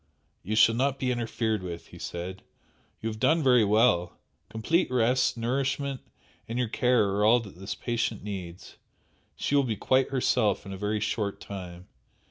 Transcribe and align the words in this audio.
"You 0.41 0.55
shall 0.55 0.73
not 0.73 0.97
be 0.97 1.11
interfered 1.11 1.61
with," 1.61 1.89
he 1.89 1.99
said 1.99 2.41
"You 3.03 3.09
have 3.09 3.19
done 3.19 3.43
very 3.43 3.63
well! 3.63 4.17
Complete 4.49 4.89
rest, 4.89 5.37
nourishment 5.37 6.01
and 6.49 6.57
your 6.57 6.69
care 6.69 7.09
are 7.09 7.23
all 7.23 7.39
that 7.41 7.59
this 7.59 7.75
patient 7.75 8.23
needs. 8.23 8.77
She 9.35 9.53
will 9.53 9.61
be 9.61 9.75
quite 9.75 10.09
herself 10.09 10.65
in 10.65 10.73
a 10.73 10.75
very 10.77 10.99
short 11.01 11.39
time. 11.39 11.85